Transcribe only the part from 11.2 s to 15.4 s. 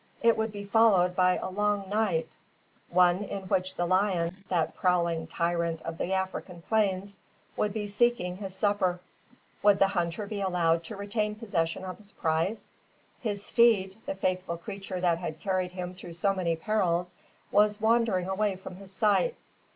possession of his prize? His steed, the faithful creature that had